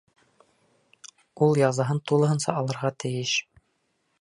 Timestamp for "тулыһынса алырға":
2.13-2.93